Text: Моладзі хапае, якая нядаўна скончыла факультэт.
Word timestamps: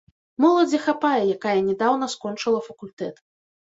Моладзі 0.45 0.79
хапае, 0.85 1.21
якая 1.37 1.55
нядаўна 1.69 2.13
скончыла 2.17 2.67
факультэт. 2.73 3.27